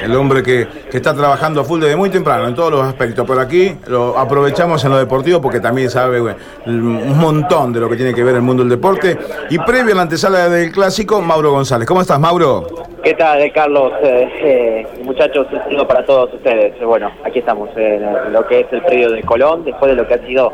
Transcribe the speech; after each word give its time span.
el 0.00 0.14
hombre 0.14 0.42
que, 0.42 0.66
está 0.96 1.14
trabajando 1.14 1.62
full 1.62 1.80
desde 1.80 1.94
muy 1.94 2.08
temprano 2.08 2.48
en 2.48 2.54
todos 2.54 2.70
los 2.70 2.82
aspectos. 2.82 3.26
Pero 3.26 3.40
aquí 3.40 3.76
lo 3.86 4.18
aprovechamos 4.18 4.82
en 4.84 4.92
lo 4.92 4.98
deportivo 4.98 5.42
porque 5.42 5.60
también 5.60 5.90
sabe 5.90 6.20
un 6.66 7.18
montón 7.18 7.72
de 7.72 7.80
lo 7.80 7.88
que 7.90 7.96
tiene 7.96 8.14
que 8.14 8.24
ver 8.24 8.36
el 8.36 8.42
mundo 8.42 8.62
del 8.62 8.70
deporte. 8.70 9.18
Y 9.50 9.58
previo 9.58 9.92
a 9.92 9.96
la 9.96 10.02
antesala 10.02 10.48
del 10.48 10.72
clásico, 10.72 11.20
Mauro 11.20 11.50
González. 11.50 11.86
¿Cómo 11.86 12.00
estás, 12.00 12.18
Mauro? 12.18 12.66
¿Qué 13.02 13.14
tal, 13.14 13.52
Carlos? 13.52 13.92
Eh, 14.02 14.28
eh, 14.42 14.86
muchachos, 15.04 15.46
un 15.52 15.58
saludo 15.58 15.86
para 15.86 16.04
todos 16.04 16.32
ustedes. 16.34 16.74
Bueno, 16.82 17.10
aquí 17.24 17.40
estamos 17.40 17.68
en 17.76 18.32
lo 18.32 18.46
que 18.46 18.60
es 18.60 18.66
el 18.72 18.82
predio 18.82 19.10
de 19.10 19.22
Colón, 19.22 19.64
después 19.64 19.90
de 19.90 19.96
lo 19.96 20.08
que 20.08 20.14
ha 20.14 20.26
sido 20.26 20.52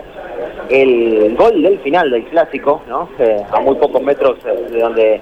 el 0.68 1.34
gol 1.36 1.62
del 1.62 1.78
final 1.80 2.10
del 2.10 2.24
clásico, 2.24 2.82
¿no? 2.88 3.08
Eh, 3.18 3.42
a 3.50 3.60
muy 3.60 3.76
pocos 3.76 4.02
metros 4.02 4.36
de 4.44 4.78
donde 4.78 5.20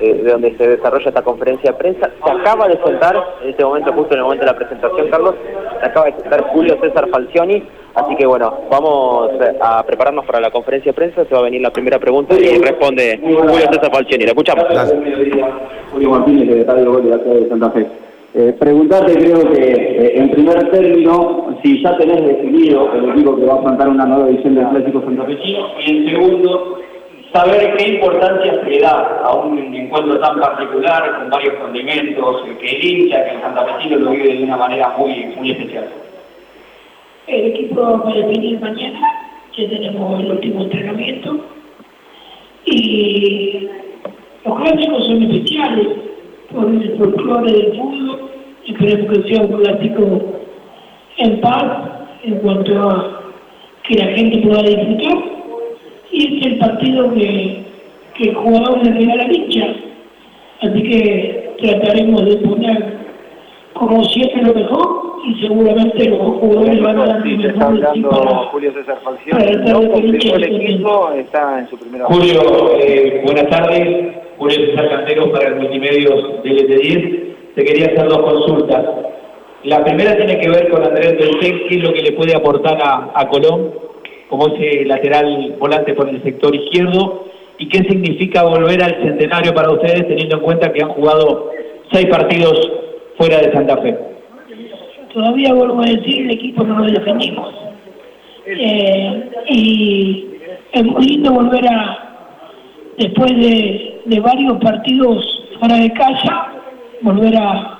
eh, 0.00 0.14
de 0.14 0.30
donde 0.30 0.56
se 0.56 0.68
desarrolla 0.68 1.08
esta 1.08 1.22
conferencia 1.22 1.70
de 1.70 1.78
prensa. 1.78 2.10
Se 2.24 2.30
acaba 2.30 2.66
de 2.68 2.78
sentar, 2.82 3.16
en 3.42 3.50
este 3.50 3.64
momento, 3.64 3.92
justo 3.92 4.14
en 4.14 4.18
el 4.18 4.24
momento 4.24 4.44
de 4.44 4.52
la 4.52 4.56
presentación, 4.56 5.08
Carlos, 5.08 5.34
se 5.80 5.86
acaba 5.86 6.06
de 6.06 6.12
sentar 6.20 6.42
Julio 6.48 6.76
César 6.80 7.08
Falcioni. 7.08 7.62
Así 7.94 8.16
que 8.16 8.26
bueno, 8.26 8.52
vamos 8.70 9.30
a 9.60 9.84
prepararnos 9.84 10.24
para 10.24 10.40
la 10.40 10.50
conferencia 10.50 10.90
de 10.90 10.96
prensa. 10.96 11.24
Se 11.24 11.34
va 11.34 11.40
a 11.40 11.44
venir 11.44 11.60
la 11.60 11.70
primera 11.70 12.00
pregunta 12.00 12.34
y 12.34 12.58
responde 12.58 13.20
Julio 13.22 13.68
César 13.70 13.90
Falcioni. 13.92 14.24
La 14.24 14.30
escuchamos. 14.30 14.64
Julio 15.92 16.10
Martínez, 16.10 16.48
de 16.48 16.64
la 16.64 16.74
ciudad 16.74 17.20
de 17.20 17.48
Santa 17.48 17.70
Fe. 17.70 17.86
Eh, 18.36 18.52
preguntarte, 18.58 19.14
creo 19.14 19.48
que 19.52 19.62
eh, 19.62 20.18
en 20.18 20.28
primer 20.32 20.68
término, 20.72 21.56
si 21.62 21.80
ya 21.80 21.96
tenés 21.96 22.20
decidido 22.26 22.92
el 22.92 23.10
equipo 23.10 23.36
que 23.36 23.44
va 23.44 23.54
a 23.54 23.58
afrontar 23.58 23.88
una 23.88 24.06
nueva 24.06 24.28
edición 24.28 24.56
del 24.56 24.68
Clásico 24.70 25.02
Santafesino, 25.02 25.66
y 25.86 25.98
en 25.98 26.10
segundo, 26.10 26.80
saber 27.34 27.76
qué 27.76 27.88
importancia 27.94 28.62
se 28.64 28.78
da 28.78 29.20
a 29.24 29.34
un 29.34 29.58
encuentro 29.74 30.20
tan 30.20 30.38
particular, 30.38 31.18
con 31.18 31.30
varios 31.30 31.54
condimentos, 31.54 32.42
que 32.60 32.70
el 32.70 32.84
hincha, 32.84 33.24
que 33.24 33.34
el 33.34 33.40
santafesino 33.40 33.96
lo 33.98 34.10
vive 34.12 34.36
de 34.36 34.44
una 34.44 34.56
manera 34.56 34.94
muy, 34.96 35.26
muy 35.36 35.50
especial. 35.50 35.88
El 37.26 37.46
equipo 37.46 37.80
va 37.82 38.08
a 38.08 38.14
definir 38.14 38.60
mañana, 38.60 39.00
ya 39.56 39.68
tenemos 39.68 40.20
el 40.20 40.30
último 40.30 40.62
entrenamiento, 40.62 41.36
y 42.66 43.68
los 44.44 44.60
clásicos 44.60 45.04
son 45.04 45.22
especiales 45.24 45.88
por 46.54 46.66
el 46.66 46.96
folclore 46.96 47.52
del 47.52 47.76
fútbol, 47.76 48.30
esperemos 48.64 49.12
que 49.12 49.28
sea 49.28 49.42
un 49.42 49.60
clásico 49.60 50.22
en 51.16 51.40
paz 51.40 51.78
en 52.22 52.34
cuanto 52.36 52.90
a 52.90 53.20
que 53.82 53.94
la 53.96 54.06
gente 54.06 54.38
pueda 54.46 54.62
disfrutar 54.62 55.33
y 56.14 56.38
es 56.38 56.46
el 56.46 56.58
partido 56.58 57.12
que, 57.12 57.64
que 58.14 58.28
el 58.30 58.34
jugador 58.36 58.84
le 58.84 58.92
regala 58.92 59.26
la 59.26 59.32
hincha. 59.32 59.66
Así 60.62 60.82
que 60.82 61.54
trataremos 61.60 62.24
de 62.24 62.36
poner 62.36 62.94
como 63.74 64.04
siempre 64.04 64.42
lo 64.42 64.54
mejor 64.54 65.14
y 65.26 65.40
seguramente 65.40 66.08
los 66.08 66.20
jugadores 66.20 66.80
van 66.80 67.00
a 67.00 67.06
dar 67.06 67.24
mejor 67.24 67.80
para, 67.80 68.36
Julio 68.52 68.72
César 68.72 68.98
Falcione, 69.02 69.56
no 69.66 69.90
completó 69.90 70.36
el 70.36 70.44
equipo, 70.44 71.10
está 71.12 71.58
en 71.58 71.68
su 71.68 71.78
primera 71.78 72.04
Julio, 72.06 72.40
eh, 72.78 73.22
buenas 73.24 73.48
tardes. 73.48 74.14
Julio 74.38 74.66
César 74.66 74.88
Cantero 74.90 75.32
para 75.32 75.48
el 75.48 75.56
Multimedios 75.56 76.42
del 76.42 76.66
10 76.66 77.54
Te 77.54 77.64
quería 77.64 77.86
hacer 77.86 78.08
dos 78.08 78.22
consultas. 78.22 78.84
La 79.64 79.82
primera 79.82 80.16
tiene 80.16 80.38
que 80.38 80.48
ver 80.50 80.68
con 80.68 80.84
Andrés 80.84 81.18
del 81.18 81.38
qué 81.40 81.66
es 81.70 81.82
lo 81.82 81.92
que 81.92 82.02
le 82.02 82.12
puede 82.12 82.36
aportar 82.36 82.78
a, 82.82 83.10
a 83.14 83.28
Colón 83.28 83.72
como 84.36 84.48
ese 84.48 84.84
lateral 84.84 85.54
volante 85.60 85.94
por 85.94 86.08
el 86.08 86.20
sector 86.24 86.54
izquierdo 86.54 87.26
y 87.56 87.68
qué 87.68 87.78
significa 87.84 88.42
volver 88.42 88.82
al 88.82 88.96
centenario 89.00 89.54
para 89.54 89.70
ustedes 89.70 90.08
teniendo 90.08 90.38
en 90.38 90.42
cuenta 90.42 90.72
que 90.72 90.82
han 90.82 90.88
jugado 90.88 91.50
seis 91.92 92.06
partidos 92.06 92.72
fuera 93.16 93.38
de 93.38 93.52
Santa 93.52 93.76
Fe. 93.76 93.96
Todavía 95.12 95.54
vuelvo 95.54 95.82
a 95.82 95.86
decir, 95.86 96.24
el 96.24 96.32
equipo 96.32 96.64
no 96.64 96.80
lo 96.80 96.90
defendimos. 96.90 97.54
Eh, 98.46 99.30
y 99.50 100.26
es 100.72 100.84
muy 100.84 101.06
lindo 101.06 101.32
volver 101.32 101.64
a, 101.68 102.16
después 102.98 103.30
de, 103.36 104.00
de 104.04 104.20
varios 104.20 104.58
partidos 104.58 105.44
fuera 105.60 105.76
de 105.76 105.92
casa, 105.92 106.48
volver 107.02 107.36
a, 107.36 107.78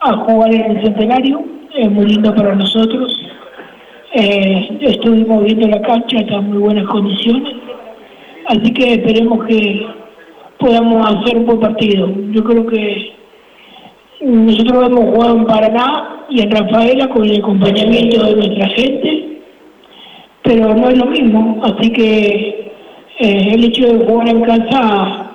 a 0.00 0.12
jugar 0.24 0.54
en 0.54 0.76
el 0.78 0.82
centenario. 0.82 1.44
Es 1.76 1.90
muy 1.90 2.06
lindo 2.06 2.34
para 2.34 2.54
nosotros 2.54 3.28
eh, 4.20 4.78
estuvimos 4.80 5.44
viendo 5.44 5.68
la 5.68 5.80
cancha, 5.82 6.18
está 6.18 6.36
en 6.36 6.50
muy 6.50 6.58
buenas 6.58 6.86
condiciones, 6.88 7.54
así 8.46 8.72
que 8.72 8.94
esperemos 8.94 9.46
que 9.46 9.86
podamos 10.58 11.06
hacer 11.06 11.36
un 11.36 11.46
buen 11.46 11.60
partido. 11.60 12.12
Yo 12.32 12.42
creo 12.42 12.66
que 12.66 13.12
nosotros 14.20 14.86
hemos 14.86 15.04
jugado 15.04 15.36
en 15.36 15.44
Paraná 15.44 16.26
y 16.30 16.40
en 16.40 16.50
Rafaela 16.50 17.08
con 17.08 17.24
el 17.24 17.38
acompañamiento 17.38 18.24
de 18.24 18.34
nuestra 18.34 18.68
gente, 18.70 19.40
pero 20.42 20.74
no 20.74 20.88
es 20.88 20.98
lo 20.98 21.06
mismo, 21.06 21.60
así 21.62 21.90
que 21.92 22.72
eh, 23.20 23.50
el 23.54 23.64
hecho 23.64 23.86
de 23.86 24.04
jugar 24.04 24.28
en 24.28 24.40
casa 24.42 25.32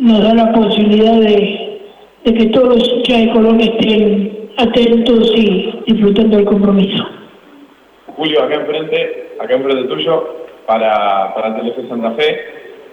nos 0.00 0.22
da 0.22 0.34
la 0.34 0.52
posibilidad 0.52 1.18
de, 1.20 1.80
que 2.24 2.46
todos 2.46 2.76
los 2.76 2.88
hinchas 2.88 3.20
de 3.20 3.30
Colón 3.30 3.60
estén 3.60 4.50
atentos 4.58 5.32
y 5.34 5.72
disfrutando 5.86 6.36
del 6.36 6.46
compromiso. 6.46 7.06
Julio, 8.18 8.42
acá 8.42 8.56
enfrente, 8.56 9.30
acá 9.38 9.54
enfrente 9.54 9.84
tuyo, 9.84 10.34
para, 10.66 11.32
para 11.34 11.56
Telefe 11.56 11.88
Santa 11.88 12.10
Fe. 12.12 12.38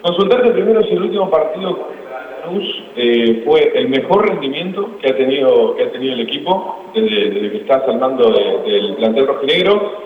Consultarte 0.03 0.51
primero 0.51 0.83
si 0.83 0.91
el 0.91 1.01
último 1.01 1.31
partido 1.31 1.89
eh, 2.95 3.41
fue 3.43 3.71
el 3.73 3.89
mejor 3.89 4.29
rendimiento 4.29 4.97
que 5.01 5.09
ha 5.09 5.17
tenido, 5.17 5.75
que 5.75 5.83
ha 5.83 5.91
tenido 5.91 6.13
el 6.13 6.21
equipo 6.21 6.85
desde, 6.93 7.51
que 7.51 7.57
estás 7.57 7.81
al 7.89 7.99
mando 7.99 8.29
del 8.29 8.95
plantel 8.97 9.25
rojinegro. 9.25 10.05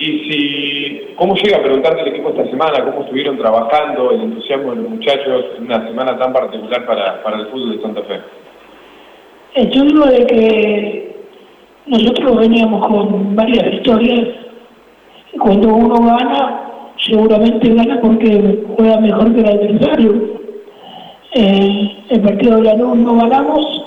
Y 0.00 0.04
si, 0.04 1.14
¿cómo 1.14 1.36
llega 1.36 1.58
a 1.58 1.62
preguntarte 1.62 2.02
el 2.02 2.08
equipo 2.08 2.30
esta 2.30 2.44
semana? 2.50 2.84
¿Cómo 2.84 3.02
estuvieron 3.02 3.38
trabajando, 3.38 4.10
el 4.10 4.20
entusiasmo 4.20 4.70
de 4.74 4.82
los 4.82 4.90
muchachos 4.90 5.44
en 5.58 5.66
una 5.66 5.86
semana 5.86 6.18
tan 6.18 6.32
particular 6.32 6.84
para, 6.84 7.22
para 7.22 7.38
el 7.38 7.46
fútbol 7.46 7.76
de 7.76 7.82
Santa 7.82 8.02
Fe? 8.02 8.20
Yo 9.70 9.84
digo 9.84 10.06
de 10.06 10.26
que 10.26 11.16
nosotros 11.86 12.40
veníamos 12.40 12.84
con 12.88 13.36
varias 13.36 13.72
historias 13.72 14.45
cuando 15.40 15.74
uno 15.74 15.94
gana, 16.02 16.92
seguramente 16.98 17.74
gana 17.74 18.00
porque 18.00 18.64
juega 18.76 19.00
mejor 19.00 19.34
que 19.34 19.40
el 19.40 19.48
adversario. 19.48 20.36
Eh, 21.34 21.96
el 22.08 22.20
partido 22.20 22.56
de 22.56 22.62
la 22.62 22.74
no 22.76 23.16
ganamos, 23.16 23.84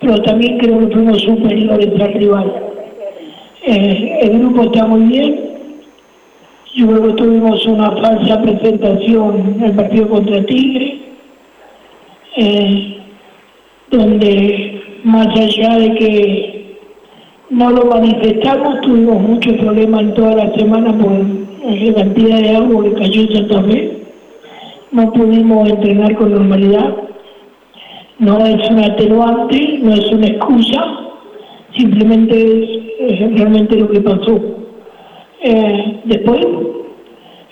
pero 0.00 0.20
también 0.22 0.58
creo 0.58 0.80
que 0.80 0.94
fuimos 0.94 1.20
superiores 1.22 2.00
al 2.00 2.12
rival. 2.14 2.52
Eh, 3.62 4.18
el 4.22 4.38
grupo 4.38 4.62
está 4.62 4.86
muy 4.86 5.02
bien. 5.02 5.40
Yo 6.74 6.86
creo 6.88 7.02
que 7.06 7.12
tuvimos 7.14 7.66
una 7.66 7.90
falsa 7.92 8.42
presentación 8.42 9.54
en 9.56 9.64
el 9.64 9.72
partido 9.72 10.08
contra 10.08 10.44
Tigre, 10.44 10.98
eh, 12.36 12.98
donde 13.90 14.82
más 15.04 15.28
allá 15.28 15.78
de 15.78 15.94
que 15.94 16.55
no 17.50 17.70
lo 17.70 17.84
manifestamos, 17.86 18.80
tuvimos 18.80 19.20
muchos 19.22 19.54
problemas 19.54 20.00
en 20.00 20.14
toda 20.14 20.34
la 20.34 20.54
semana 20.56 20.92
por 20.98 21.12
la 21.12 21.94
cantidad 21.94 22.40
de 22.40 22.56
agua 22.56 22.84
que 22.84 22.92
cayó 22.94 23.22
en 23.22 23.34
Santa 23.34 23.62
Fe. 23.62 23.98
No 24.92 25.12
pudimos 25.12 25.68
entrenar 25.68 26.16
con 26.16 26.32
normalidad. 26.32 26.96
No 28.18 28.44
es 28.44 28.70
un 28.70 28.78
atenuante, 28.78 29.78
no 29.82 29.92
es 29.92 30.10
una 30.10 30.26
excusa, 30.26 30.98
simplemente 31.76 32.96
es, 32.98 33.20
realmente 33.38 33.76
lo 33.76 33.90
que 33.90 34.00
pasó. 34.00 34.40
Eh, 35.42 36.00
después, 36.04 36.40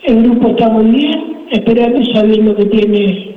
el 0.04 0.22
grupo 0.22 0.49
está 0.49 0.71
muy 0.71 0.87
bien, 0.87 1.37
esperando 1.50 2.03
sabiendo 2.12 2.56
que 2.56 2.65
tiene 2.65 3.37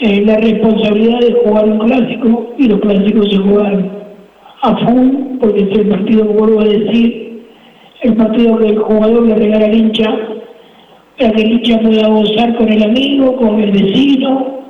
eh, 0.00 0.22
la 0.26 0.36
responsabilidad 0.36 1.20
de 1.20 1.32
jugar 1.44 1.64
un 1.64 1.78
clásico 1.78 2.54
y 2.58 2.66
los 2.66 2.80
clásicos 2.80 3.30
se 3.30 3.38
juegan 3.38 4.01
a 4.62 4.76
full, 4.76 5.38
porque 5.40 5.60
es 5.60 5.78
el 5.78 5.88
partido, 5.88 6.24
vuelvo 6.24 6.60
a 6.60 6.64
decir, 6.64 7.42
el 8.02 8.16
partido 8.16 8.58
que 8.58 8.68
el 8.68 8.78
jugador 8.78 9.26
le 9.26 9.34
regala 9.34 9.66
al 9.66 9.74
hincha, 9.74 10.18
para 11.18 11.32
que 11.32 11.42
el 11.42 11.52
hincha 11.52 11.80
pueda 11.80 12.08
gozar 12.08 12.56
con 12.56 12.68
el 12.68 12.82
amigo, 12.82 13.36
con 13.36 13.60
el 13.60 13.72
vecino, 13.72 14.60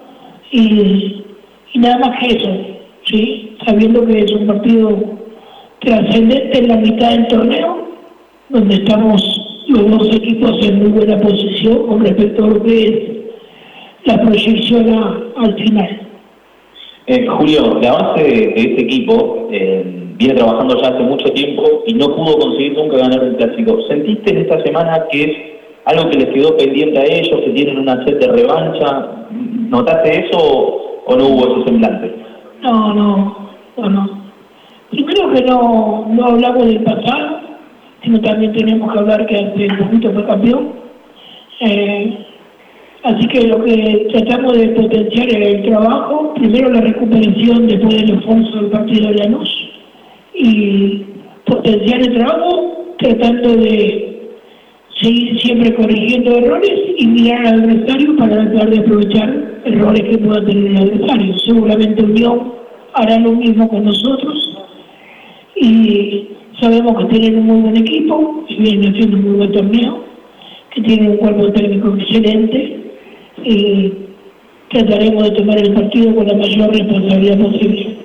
y, 0.50 1.24
nada 1.74 1.98
más 1.98 2.18
que 2.20 2.36
eso, 2.36 2.50
¿sí? 3.04 3.56
sabiendo 3.66 4.04
que 4.06 4.20
es 4.20 4.32
un 4.32 4.46
partido 4.46 4.98
trascendente 5.80 6.58
en 6.58 6.68
la 6.68 6.76
mitad 6.76 7.10
del 7.10 7.28
torneo, 7.28 7.88
donde 8.48 8.74
estamos 8.74 9.40
los 9.68 9.90
dos 9.90 10.16
equipos 10.16 10.66
en 10.66 10.78
muy 10.78 10.88
buena 10.88 11.18
posición 11.18 11.86
con 11.86 12.00
respecto 12.00 12.44
a 12.44 12.48
lo 12.48 12.62
que 12.62 12.84
es 12.84 14.06
la 14.06 14.20
proyección 14.20 15.22
al 15.36 15.54
final. 15.54 16.11
Eh, 17.06 17.26
Julio, 17.26 17.80
la 17.80 17.92
base 17.94 18.22
de, 18.22 18.54
este 18.56 18.82
equipo 18.82 19.48
eh, 19.50 19.82
viene 20.16 20.34
trabajando 20.34 20.80
ya 20.80 20.88
hace 20.88 21.02
mucho 21.02 21.32
tiempo 21.32 21.82
y 21.86 21.94
no 21.94 22.14
pudo 22.14 22.38
conseguir 22.38 22.74
nunca 22.74 22.98
ganar 22.98 23.24
el 23.24 23.36
clásico. 23.36 23.82
¿Sentiste 23.88 24.30
en 24.30 24.38
esta 24.42 24.62
semana 24.62 25.04
que 25.10 25.24
es 25.24 25.36
algo 25.86 26.10
que 26.10 26.18
les 26.18 26.28
quedó 26.28 26.56
pendiente 26.56 26.98
a 27.00 27.04
ellos, 27.04 27.40
que 27.44 27.50
tienen 27.50 27.78
una 27.78 28.04
sed 28.04 28.20
de 28.20 28.28
revancha? 28.28 29.08
¿Notaste 29.30 30.26
eso 30.26 30.38
o, 31.06 31.16
no 31.16 31.26
hubo 31.26 31.56
ese 31.56 31.64
semblante? 31.70 32.14
No, 32.62 32.94
no. 32.94 33.48
Bueno, 33.76 34.22
primero 34.90 35.32
que 35.32 35.42
no, 35.42 36.06
no 36.08 36.24
hablamos 36.26 36.66
del 36.66 36.84
pasado, 36.84 37.40
sino 38.04 38.20
también 38.20 38.52
tenemos 38.52 38.92
que 38.92 38.98
hablar 39.00 39.26
que 39.26 39.36
hace 39.36 39.68
poquito 39.82 40.12
fue 40.12 40.24
campeón. 40.24 40.72
Eh, 41.60 42.26
así 43.04 43.26
que 43.28 43.46
lo 43.48 43.64
que 43.64 44.08
tratamos 44.12 44.56
de 44.56 44.68
potenciar 44.68 45.28
es 45.28 45.46
el 45.48 45.62
trabajo, 45.62 46.34
primero 46.34 46.70
la 46.70 46.80
recuperación 46.80 47.66
después 47.66 47.96
del 47.96 48.18
esfuerzo 48.18 48.56
del 48.56 48.70
partido 48.70 49.08
de 49.08 49.14
Lanús. 49.14 49.68
Y 50.34 51.02
potenciar 51.46 52.00
el 52.00 52.14
trabajo 52.14 52.94
tratando 52.98 53.56
de 53.56 54.12
seguir 55.00 55.40
siempre 55.40 55.74
corrigiendo 55.74 56.36
errores 56.36 56.72
y 56.96 57.06
mirar 57.06 57.46
al 57.46 57.62
adversario 57.62 58.16
para 58.16 58.50
tratar 58.50 58.70
de 58.70 58.78
aprovechar 58.78 59.60
errores 59.64 60.02
que 60.02 60.18
pueda 60.18 60.44
tener 60.44 60.70
el 60.70 60.76
adversario. 60.76 61.38
Seguramente 61.38 62.02
Unión 62.02 62.52
hará 62.94 63.18
lo 63.18 63.32
mismo 63.32 63.68
con 63.68 63.84
nosotros. 63.84 64.56
Y 65.56 66.28
sabemos 66.60 66.98
que 66.98 67.18
tienen 67.18 67.40
un 67.40 67.46
muy 67.46 67.60
buen 67.62 67.76
equipo, 67.76 68.44
que 68.48 68.56
vienen 68.56 68.94
haciendo 68.94 69.16
un 69.16 69.24
muy 69.24 69.36
buen 69.38 69.52
torneo, 69.52 70.04
que 70.74 70.82
tienen 70.82 71.10
un 71.12 71.16
cuerpo 71.18 71.52
técnico 71.52 71.94
excelente 71.96 72.81
y 73.44 73.92
trataremos 74.70 75.24
de 75.24 75.30
tomar 75.32 75.58
el 75.58 75.74
partido 75.74 76.14
con 76.14 76.26
la 76.26 76.34
mayor 76.34 76.70
responsabilidad 76.70 77.38
posible. 77.38 77.96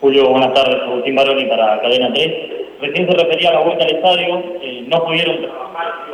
Julio, 0.00 0.30
buenas 0.30 0.54
tardes. 0.54 0.82
Agustín 0.82 1.14
Baroni 1.14 1.44
para 1.46 1.80
Cadena 1.80 2.12
3. 2.12 2.32
Recién 2.80 3.08
se 3.08 3.16
refería 3.16 3.50
a 3.50 3.52
la 3.52 3.60
vuelta 3.60 3.84
al 3.84 3.94
estadio, 3.94 4.42
eh, 4.60 4.84
no 4.88 5.04
pudieron 5.04 5.36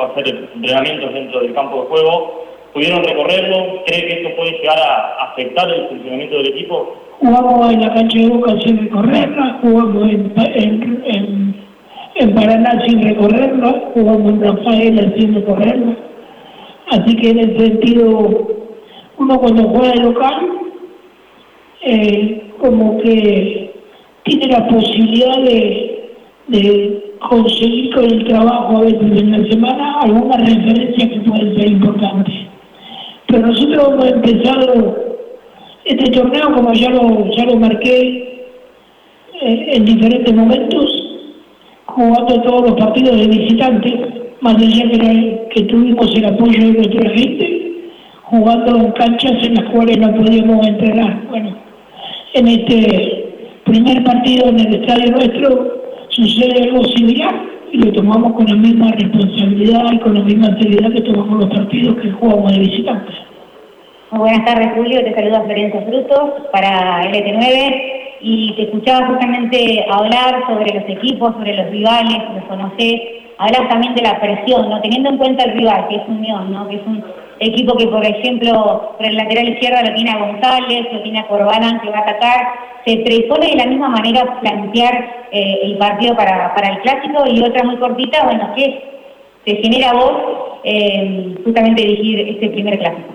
hacer 0.01 0.29
entrenamientos 0.55 1.15
dentro 1.15 1.41
del 1.41 1.55
campo 1.55 1.83
de 1.83 1.89
juego, 1.89 2.45
pudieron 2.75 3.03
recorrerlo, 3.03 3.83
¿cree 3.87 4.07
que 4.07 4.21
esto 4.21 4.37
puede 4.37 4.53
llegar 4.53 4.79
a 4.79 5.31
afectar 5.31 5.71
el 5.71 5.89
funcionamiento 5.89 6.37
del 6.37 6.49
equipo? 6.49 6.95
Jugamos 7.21 7.73
en 7.73 7.81
la 7.81 7.95
cancha 7.95 8.19
de 8.19 8.29
Boca 8.29 8.53
sin 8.61 8.79
recorrerla, 8.79 9.59
jugamos 9.63 10.11
en, 10.11 11.03
en, 12.15 12.35
Paraná 12.35 12.85
sin 12.85 13.03
recorrerla, 13.03 13.91
jugamos 13.95 14.33
en 14.33 14.43
Rafaela 14.43 15.13
sin 15.17 15.35
recorrerla. 15.35 15.97
Así 16.91 17.17
que 17.17 17.31
en 17.31 17.39
el 17.39 17.59
sentido, 17.59 18.49
uno 19.19 19.39
cuando 19.41 19.69
juega 19.69 19.93
de 19.93 20.03
local, 20.03 20.49
eh, 21.83 22.51
como 22.61 22.99
que 22.99 23.73
tiene 24.25 24.47
la 24.49 24.67
posibilidad 24.69 25.37
de 26.49 27.09
conseguir 27.29 27.95
con 27.95 28.05
el 28.05 28.25
trabajo 28.27 28.77
a 28.77 28.81
veces 28.81 29.01
en 29.03 29.33
la 29.33 29.51
semana 29.51 30.01
algunas 30.01 30.39
referencias 30.39 31.09
que 31.09 31.21
pueden 31.21 31.57
ser 31.57 31.69
importantes. 31.69 32.35
Pero 33.27 33.47
nosotros 33.47 33.89
hemos 33.93 34.07
empezado 34.07 34.97
este 35.85 36.11
torneo, 36.13 36.55
como 36.55 36.73
ya 36.73 36.91
lo, 36.91 37.31
ya 37.37 37.45
lo 37.45 37.57
marqué 37.57 38.47
eh, 39.41 39.67
en 39.73 39.85
diferentes 39.85 40.35
momentos, 40.35 40.98
jugando 41.99 42.41
todos 42.43 42.71
los 42.71 42.81
partidos 42.81 43.19
de 43.19 43.27
visitantes, 43.27 43.95
más 44.41 44.55
allá 44.55 44.89
que, 44.89 45.49
que 45.51 45.63
tuvimos 45.63 46.15
el 46.15 46.27
apoyo 46.27 46.61
de 46.61 46.73
nuestra 46.75 47.11
gente, 47.11 47.73
jugando 48.23 48.77
en 48.77 48.93
canchas 48.93 49.33
en 49.43 49.55
las 49.57 49.65
cuales 49.71 49.99
no 49.99 50.15
podíamos 50.15 50.65
entrenar. 50.65 51.27
Bueno, 51.29 51.57
en 52.35 52.47
este 52.47 53.35
primer 53.65 54.05
partido 54.05 54.49
en 54.49 54.61
el 54.61 54.75
estadio 54.77 55.11
nuestro 55.11 55.83
sucede 56.11 56.69
algo 56.69 56.85
similar 56.85 57.35
y 57.73 57.79
lo 57.79 57.93
tomamos 57.93 58.33
con 58.35 58.47
la 58.47 58.55
misma 58.55 58.93
responsabilidad 58.93 59.93
y 59.93 59.99
con 59.99 60.15
la 60.15 60.21
misma 60.21 60.57
seriedad 60.61 60.93
que 60.93 61.03
tomamos 61.03 61.41
los 61.41 61.51
partidos 61.51 61.97
que 61.97 62.13
jugamos 62.13 62.53
de 62.53 62.61
visitantes. 62.61 63.15
Muy 64.13 64.21
buenas 64.21 64.45
tardes, 64.45 64.69
Julio. 64.77 65.05
Te 65.05 65.15
saluda 65.15 65.43
Florencia 65.43 65.83
Frutos 65.83 66.31
para 66.53 67.11
LT9 67.11 67.98
y 68.21 68.53
te 68.55 68.63
escuchaba 68.65 69.07
justamente 69.07 69.87
hablar 69.91 70.43
sobre 70.47 70.75
los 70.75 70.89
equipos, 70.89 71.33
sobre 71.35 71.57
los 71.57 71.71
rivales, 71.71 72.19
los 72.35 72.45
conocés. 72.45 73.01
Hablas 73.39 73.69
también 73.69 73.95
de 73.95 74.03
la 74.03 74.19
presión, 74.19 74.69
¿no? 74.69 74.81
Teniendo 74.81 75.11
en 75.11 75.19
cuenta 75.19 75.45
el 75.45 75.53
rival, 75.53 75.87
que 75.89 75.97
es 75.97 76.03
Unión, 76.09 76.53
¿no? 76.53 76.69
Que 76.69 76.77
es 76.77 76.83
un 76.87 77.05
equipo 77.39 77.77
que, 77.77 77.87
por 77.87 78.05
ejemplo, 78.05 78.95
por 78.97 79.07
el 79.07 79.17
lateral 79.17 79.49
izquierdo 79.49 79.89
lo 79.89 79.95
tiene 79.95 80.11
a 80.11 80.19
González, 80.19 80.87
lo 80.93 81.03
tiene 81.03 81.21
a 81.21 81.29
Corbalán 81.29 81.81
que 81.81 81.91
va 81.91 81.99
a 81.99 82.03
atacar. 82.03 82.49
¿Se 82.85 82.97
predispone 82.97 83.49
de 83.49 83.57
la 83.57 83.67
misma 83.67 83.89
manera 83.89 84.41
plantear 84.41 85.27
eh, 85.31 85.61
el 85.63 85.79
partido 85.79 86.17
para, 86.17 86.55
para 86.55 86.71
el 86.71 86.81
clásico? 86.81 87.25
Y 87.27 87.41
otra 87.43 87.63
muy 87.65 87.77
cortita, 87.77 88.25
bueno, 88.25 88.51
¿qué 88.57 88.83
te 89.45 89.57
genera 89.63 89.93
vos 89.93 90.13
eh, 90.65 91.35
justamente 91.45 91.83
dirigir 91.83 92.29
este 92.29 92.49
primer 92.49 92.79
clásico? 92.79 93.15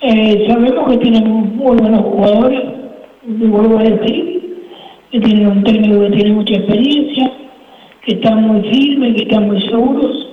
Eh, 0.00 0.46
sabemos 0.48 0.88
que 0.88 0.96
tienen 0.98 1.28
muy 1.56 1.76
buenos 1.76 2.02
jugadores, 2.02 2.62
vuelvo 3.28 3.78
a 3.78 3.82
decir, 3.82 4.58
que 5.10 5.20
tienen 5.20 5.46
un 5.48 5.64
técnico 5.64 6.00
que 6.00 6.10
tiene 6.10 6.32
mucha 6.32 6.54
experiencia, 6.54 7.32
que 8.04 8.14
están 8.14 8.42
muy 8.42 8.62
firmes, 8.70 9.14
que 9.14 9.22
están 9.22 9.46
muy 9.46 9.60
seguros 9.62 10.28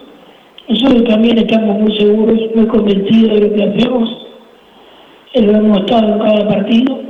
nosotros 0.68 1.04
también 1.04 1.38
estamos 1.38 1.80
muy 1.80 1.96
seguros, 1.96 2.40
muy 2.56 2.66
convencidos 2.66 3.34
de 3.34 3.48
lo 3.48 3.56
que 3.56 3.64
hacemos. 3.64 4.28
Lo 5.36 5.52
hemos 5.52 5.80
estado 5.82 6.14
en 6.14 6.20
cada 6.20 6.48
partido. 6.48 7.02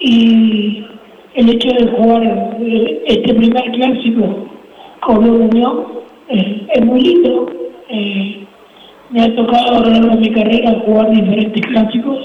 Y 0.00 0.84
el 1.34 1.48
hecho 1.50 1.68
de 1.68 1.86
jugar 1.92 2.58
este 3.06 3.34
primer 3.34 3.70
clásico 3.72 4.48
con 5.00 5.30
Unión 5.30 5.84
eh, 6.28 6.66
es 6.74 6.84
muy 6.84 7.02
lindo. 7.02 7.46
Eh, 7.88 8.46
me 9.10 9.22
ha 9.22 9.36
tocado 9.36 9.76
a 9.76 9.80
lo 9.80 9.90
largo 9.90 10.08
de 10.08 10.16
mi 10.16 10.30
carrera 10.32 10.82
jugar 10.84 11.10
diferentes 11.12 11.66
clásicos. 11.66 12.18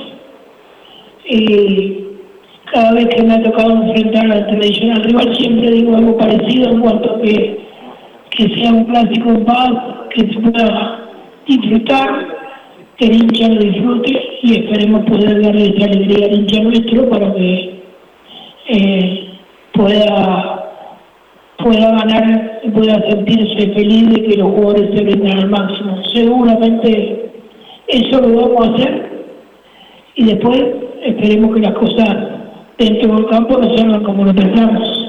Y 1.26 1.98
cada 2.72 2.94
vez 2.94 3.08
que 3.08 3.24
me 3.24 3.34
ha 3.34 3.44
tocado 3.44 3.72
enfrentar 3.72 4.32
al 4.32 4.48
tradicional 4.48 5.04
rival 5.04 5.36
siempre 5.36 5.72
digo 5.72 5.96
algo 5.96 6.18
parecido 6.18 6.72
en 6.72 6.80
cuanto 6.82 7.16
a 7.16 7.22
que 7.22 7.70
que 8.40 8.56
sea 8.56 8.72
un 8.72 8.86
clásico 8.86 9.30
en 9.30 9.46
paz, 9.46 9.72
que 10.12 10.22
se 10.22 10.40
pueda 10.40 11.10
disfrutar, 11.46 12.28
que 12.98 13.06
el 13.08 13.16
hincha 13.16 13.50
lo 13.50 13.60
disfrute 13.60 14.40
y 14.44 14.54
esperemos 14.54 15.06
poder 15.06 15.42
darle 15.42 15.76
esa 15.76 15.86
alegría 15.86 16.28
al 16.28 16.34
hincha 16.34 16.62
nuestro 16.62 17.10
para 17.10 17.34
que 17.34 17.82
eh, 18.70 19.30
pueda 19.74 20.56
pueda 21.58 21.92
ganar 21.92 22.62
y 22.64 22.70
pueda 22.70 23.02
sentirse 23.10 23.74
feliz 23.74 24.10
de 24.10 24.24
que 24.24 24.38
los 24.38 24.52
jugadores 24.52 24.98
se 24.98 25.04
vendan 25.04 25.40
al 25.40 25.50
máximo. 25.50 26.02
Seguramente 26.14 27.32
eso 27.88 28.22
lo 28.22 28.50
vamos 28.50 28.70
a 28.70 28.74
hacer 28.74 29.26
y 30.16 30.24
después 30.24 30.64
esperemos 31.04 31.54
que 31.54 31.62
las 31.62 31.74
cosas 31.74 32.29
del 32.80 33.26
campo 33.28 33.58
no 33.58 33.78
salgan 33.78 34.04
como 34.04 34.24
lo 34.24 34.34
pensamos. 34.34 35.06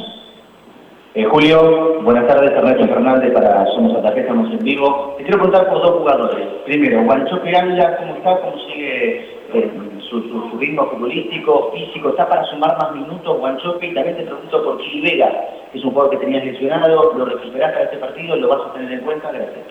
Eh, 1.15 1.25
Julio, 1.25 2.01
buenas 2.03 2.27
tardes, 2.27 2.51
Ernesto 2.51 2.87
Fernández 2.87 3.33
para 3.33 3.65
Somos 3.67 3.97
Ataque, 3.97 4.21
estamos 4.21 4.51
en 4.51 4.59
vivo. 4.59 5.15
Te 5.17 5.25
quiero 5.25 5.39
preguntar 5.39 5.69
por 5.69 5.83
dos 5.83 5.99
jugadores. 5.99 6.47
Primero, 6.65 7.05
Guanchope 7.05 7.57
Ávila, 7.57 7.97
¿cómo 7.97 8.15
está? 8.17 8.41
¿Cómo 8.41 8.57
sigue 8.67 9.25
eh, 9.55 9.71
su, 10.09 10.59
ritmo 10.59 10.87
futbolístico, 10.87 11.73
físico? 11.73 12.11
¿Está 12.11 12.29
para 12.29 12.45
sumar 12.47 12.77
más 12.79 12.95
minutos 12.95 13.39
Guanchope? 13.39 13.87
Y 13.87 13.95
también 13.95 14.17
te 14.17 14.25
pregunto 14.25 14.65
por 14.65 14.83
Chile 14.83 15.13
Vega, 15.13 15.49
que 15.73 15.79
es 15.79 15.85
un 15.85 15.91
jugador 15.93 16.11
que 16.11 16.25
tenías 16.25 16.45
lesionado, 16.45 17.13
¿lo 17.17 17.25
recuperaste 17.25 17.79
a 17.79 17.83
este 17.85 17.97
partido? 17.99 18.37
¿Lo 18.37 18.49
vas 18.49 18.69
a 18.69 18.73
tener 18.75 18.93
en 18.93 19.01
cuenta? 19.01 19.31
Gracias. 19.31 19.67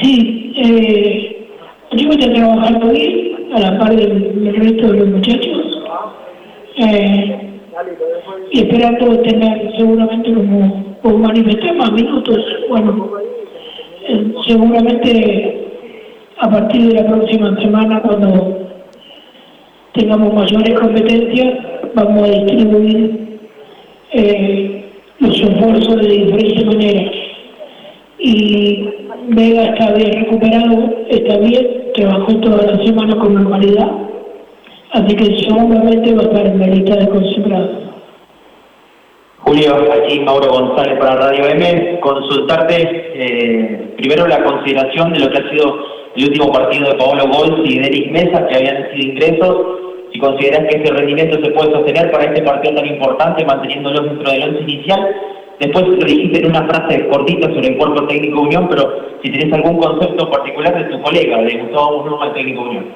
Sí, 0.00 0.52
eh, 0.56 1.48
yo 1.92 2.08
voy 2.08 2.24
a 2.24 2.32
trabajando 2.32 2.88
bien, 2.88 3.52
a 3.54 3.60
la 3.60 3.78
par 3.78 3.94
del, 3.94 4.56
resto 4.56 4.92
de 4.92 4.98
los 4.98 5.08
muchachos. 5.08 5.63
Eh, 6.76 7.60
esperando 8.52 9.18
tener 9.20 9.72
seguramente 9.76 10.32
como, 10.32 10.96
como 11.02 11.18
manifestar 11.18 11.76
más 11.76 11.92
minutos. 11.92 12.38
Bueno, 12.68 13.10
eh, 14.08 14.34
seguramente 14.46 15.68
a 16.38 16.50
partir 16.50 16.88
de 16.88 16.94
la 16.94 17.06
próxima 17.06 17.60
semana 17.60 18.02
cuando 18.02 18.68
tengamos 19.92 20.34
mayores 20.34 20.78
competencias 20.80 21.54
vamos 21.94 22.28
a 22.28 22.32
distribuir 22.32 23.38
eh, 24.12 24.84
los 25.20 25.40
esfuerzos 25.40 25.96
de 25.96 26.08
diferentes 26.08 26.66
maneras. 26.66 27.12
Y 28.18 28.88
Vega 29.28 29.64
está 29.64 29.92
bien 29.94 30.12
recuperado, 30.12 30.90
está 31.08 31.38
bien, 31.38 31.66
trabajó 31.94 32.34
toda 32.36 32.72
la 32.72 32.84
semana 32.84 33.16
con 33.16 33.34
normalidad, 33.34 33.90
así 34.94 35.16
que 35.16 35.24
seguramente 35.40 36.14
va 36.14 36.22
a 36.22 36.24
estar 36.24 36.46
en 36.46 36.60
la 36.60 36.66
lista 36.66 36.96
de 36.96 37.08
concentrados. 37.08 37.70
Julio, 39.40 39.92
aquí 39.92 40.20
Mauro 40.20 40.48
González 40.48 40.98
para 40.98 41.16
Radio 41.16 41.46
M. 41.48 42.00
Consultarte 42.00 42.76
eh, 43.14 43.94
primero 43.96 44.26
la 44.26 44.42
consideración 44.42 45.12
de 45.12 45.18
lo 45.18 45.30
que 45.30 45.38
ha 45.38 45.50
sido 45.50 45.84
el 46.16 46.24
último 46.28 46.52
partido 46.52 46.88
de 46.88 46.94
Paolo 46.94 47.24
Golz 47.26 47.68
y 47.68 47.78
de 47.78 47.86
Eric 47.86 48.10
Mesa, 48.10 48.46
que 48.46 48.56
habían 48.56 48.90
sido 48.90 49.12
ingresos. 49.12 49.66
Si 50.12 50.18
consideras 50.20 50.68
que 50.68 50.80
ese 50.80 50.94
rendimiento 50.94 51.44
se 51.44 51.50
puede 51.50 51.72
sostener 51.72 52.10
para 52.12 52.24
este 52.24 52.42
partido 52.42 52.76
tan 52.76 52.86
importante, 52.86 53.44
manteniéndolo 53.44 54.00
dentro 54.00 54.30
del 54.30 54.42
once 54.44 54.62
inicial. 54.62 55.14
Después 55.58 55.86
lo 55.86 56.06
dijiste 56.06 56.38
en 56.38 56.50
una 56.50 56.66
frase 56.66 57.06
cortita 57.08 57.48
sobre 57.48 57.68
el 57.68 57.76
cuerpo 57.76 58.06
técnico 58.06 58.40
Unión, 58.40 58.68
pero 58.68 58.92
si 59.22 59.30
tenés 59.30 59.52
algún 59.52 59.76
concepto 59.78 60.30
particular 60.30 60.76
de 60.76 60.90
tu 60.90 61.02
colega, 61.02 61.42
de 61.42 61.58
Gustavo 61.58 62.04
Muñoz 62.04 62.22
al 62.22 62.34
técnico 62.34 62.62
Unión. 62.62 62.86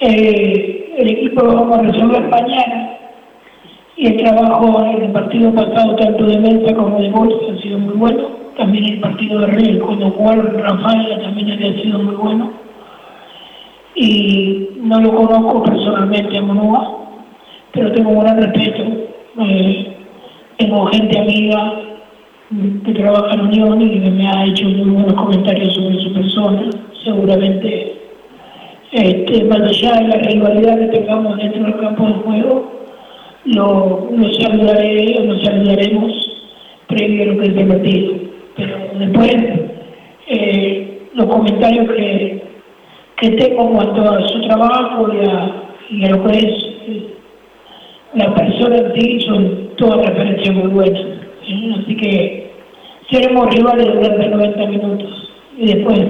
Eh, 0.00 0.85
el 0.96 1.08
equipo 1.10 1.44
lo 1.44 1.54
vamos 1.54 1.78
a 1.78 1.82
resolver 1.82 2.28
mañana 2.28 2.98
Y 3.96 4.06
el 4.06 4.16
trabajo 4.16 4.84
en 4.84 5.02
el 5.02 5.12
partido 5.12 5.52
pasado, 5.52 5.96
tanto 5.96 6.24
de 6.24 6.38
Mesa 6.38 6.74
como 6.74 6.98
de 7.00 7.10
Bolsa, 7.10 7.52
ha 7.52 7.62
sido 7.62 7.78
muy 7.78 7.94
bueno. 7.94 8.28
También 8.56 8.84
el 8.84 9.00
partido 9.00 9.40
de 9.40 9.46
Rey, 9.46 9.78
cuando 9.78 10.10
jugaron 10.10 10.58
Rafael, 10.58 11.22
también 11.22 11.52
había 11.52 11.82
sido 11.82 11.98
muy 11.98 12.14
bueno. 12.14 12.52
Y 13.94 14.68
no 14.80 15.00
lo 15.00 15.14
conozco 15.14 15.62
personalmente 15.62 16.36
a 16.36 16.42
Monúa, 16.42 16.98
pero 17.72 17.92
tengo 17.92 18.10
un 18.10 18.20
gran 18.20 18.36
respeto. 18.36 18.82
Eh, 19.40 19.96
tengo 20.58 20.86
gente 20.86 21.18
amiga 21.18 21.72
que 22.84 22.92
trabaja 22.92 23.34
en 23.34 23.40
Unión 23.40 23.82
y 23.82 24.00
que 24.00 24.10
me 24.10 24.28
ha 24.28 24.44
hecho 24.46 24.64
muy 24.68 24.90
buenos 24.90 25.14
comentarios 25.14 25.74
sobre 25.74 26.00
su 26.00 26.12
persona. 26.12 26.70
Seguramente, 27.04 27.95
este, 28.96 29.44
más 29.44 29.60
allá 29.60 30.00
de 30.00 30.08
la 30.08 30.16
rivalidad 30.16 30.78
que 30.78 30.98
tengamos 30.98 31.36
dentro 31.36 31.64
del 31.64 31.80
campo 31.80 32.06
de 32.06 32.14
juego, 32.14 32.72
lo, 33.44 34.08
lo 34.10 34.32
saludaré 34.32 35.18
o 35.18 35.24
nos 35.24 35.42
saludaremos 35.42 36.12
previo 36.88 37.22
a 37.22 37.26
lo 37.26 37.38
que 37.40 37.46
es 37.48 37.56
el 37.56 37.68
partido. 37.68 38.14
Pero 38.56 38.76
después, 38.98 39.36
eh, 40.28 41.08
los 41.14 41.26
comentarios 41.26 41.90
que, 41.90 42.42
que 43.20 43.30
tengo 43.32 43.68
en 43.68 43.74
cuanto 43.74 44.02
a 44.02 44.28
su 44.28 44.40
trabajo 44.42 45.12
y 45.12 45.26
a, 45.26 45.62
y 45.90 46.04
a 46.04 46.10
lo 46.10 46.24
que 46.24 46.38
es 46.38 46.44
eh, 46.88 47.14
la 48.14 48.34
persona 48.34 48.76
en 48.78 48.94
sí 48.94 49.20
son 49.26 49.70
todas 49.76 50.06
referencias 50.06 50.54
muy 50.54 50.68
buenas. 50.68 51.04
¿sí? 51.46 51.74
Así 51.82 51.96
que 51.96 52.50
seremos 53.10 53.54
rivales 53.54 53.86
durante 53.86 54.28
90 54.28 54.66
minutos. 54.66 55.32
Y 55.58 55.66
después, 55.74 56.00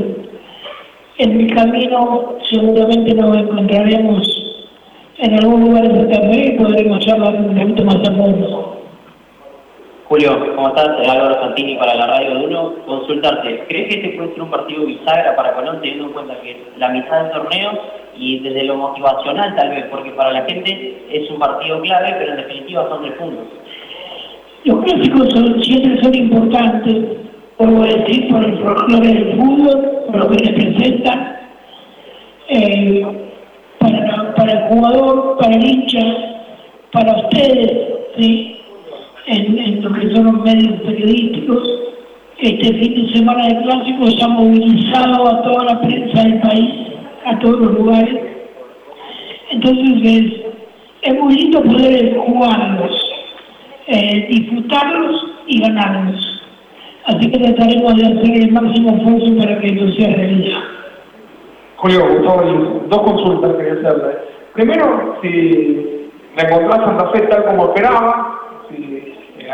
en 1.18 1.37
mi 1.37 1.46
camino, 1.50 2.35
seguramente 2.50 3.14
nos 3.14 3.37
encontraremos 3.37 4.42
en 5.18 5.35
algún 5.35 5.62
lugar 5.62 5.88
de 5.88 5.94
Santa 5.94 6.20
Fe 6.28 6.54
y 6.54 6.58
podremos 6.58 7.04
charlar 7.04 7.35
un 7.35 7.58
poquito 7.58 7.85
más 7.85 7.96
a 7.96 8.12
fondo. 8.12 8.73
Julio, 10.08 10.54
¿cómo 10.54 10.68
estás? 10.68 11.08
Álvaro 11.08 11.35
Santini 11.40 11.75
para 11.76 11.94
la 11.94 12.06
Radio 12.06 12.38
de 12.38 12.46
Uno. 12.46 12.75
Consultarte, 12.87 13.64
¿crees 13.66 13.88
que 13.88 13.94
este 13.96 14.16
puede 14.16 14.32
ser 14.35 14.42
un 14.42 14.50
partido 14.50 14.87
bisagra 14.87 15.35
para 15.35 15.54
Colón 15.54 15.80
teniendo 15.80 16.04
en 16.04 16.12
cuenta 16.12 16.40
que 16.42 16.64
la 16.76 16.90
mitad 16.90 17.23
del 17.23 17.32
torneo 17.32 17.73
y 18.16 18.38
desde 18.38 18.64
lo 18.64 18.76
motivacional 18.76 19.56
tal 19.56 19.70
vez? 19.70 19.87
Porque 19.90 20.11
para 20.11 20.32
la 20.32 20.44
gente 20.44 21.06
es 21.11 21.28
un 21.30 21.38
partido 21.40 21.80
clave, 21.80 22.14
pero 22.18 22.32
en 22.32 22.37
definitiva 22.37 22.88
son 22.88 23.02
tres 23.02 23.14
puntos. 23.14 23.46
Los 24.64 24.85
clásicos 24.85 25.28
son, 25.32 25.64
siempre 25.64 26.02
son 26.02 26.14
importantes, 26.14 27.25
vuelvo 27.59 27.83
a 27.83 27.87
decir, 27.87 28.29
por 28.29 28.45
el 28.45 28.59
folclore 28.59 29.09
del 29.09 29.37
fútbol, 29.37 29.91
por 30.07 30.17
lo 30.17 30.29
que 30.31 30.45
representan, 30.45 31.37
eh, 32.49 33.07
para, 33.79 34.35
para 34.35 34.53
el 34.53 34.69
jugador, 34.69 35.39
para 35.39 35.55
el 35.55 35.65
hincha, 35.65 36.03
para 36.93 37.17
ustedes, 37.17 37.97
en, 38.19 39.59
en 39.59 39.83
lo 39.83 39.93
que 39.93 40.15
son 40.15 40.25
los 40.25 40.45
medios 40.45 40.81
periodísticos. 40.83 41.69
Este 42.39 42.75
fin 42.75 43.07
de 43.07 43.13
semana 43.15 43.49
de 43.49 43.63
clásicos 43.63 44.23
ha 44.23 44.29
movilizado 44.29 45.27
a 45.27 45.43
toda 45.43 45.65
la 45.65 45.81
prensa 45.81 46.23
del 46.23 46.41
país, 46.41 46.71
a 47.25 47.39
todos 47.39 47.61
los 47.61 47.75
lugares. 47.75 48.21
Entonces 49.51 50.03
es, 50.03 50.33
es 51.03 51.21
muy 51.21 51.35
lindo 51.35 51.63
poder 51.63 52.17
jugarlos, 52.19 53.11
eh, 53.87 54.27
disfrutarlos 54.31 55.27
y 55.47 55.61
ganarlos. 55.61 56.36
Así 57.07 57.31
que 57.31 57.39
trataremos 57.39 57.97
de 57.97 58.05
hacer 58.05 58.43
el 58.43 58.53
máximo 58.53 58.97
esfuerzo 58.97 59.37
para 59.39 59.61
que 59.61 59.67
eso 59.69 59.93
sea 59.93 60.17
realidad. 60.17 60.59
Julio, 61.77 62.09
Gustavo, 62.09 62.83
dos 62.89 63.01
consultas 63.03 63.55
quería 63.57 63.75
hacerle. 63.75 64.19
Primero, 64.55 65.19
si 65.23 66.11
la 66.37 66.43
encontrás 66.43 66.85
Santa 66.85 67.11
Fe 67.13 67.21
tal 67.29 67.45
como 67.45 67.67
esperaba, 67.67 68.41
si, 68.69 69.15
eh, 69.39 69.53